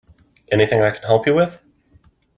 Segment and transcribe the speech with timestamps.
[0.51, 1.61] Anything I can help you with?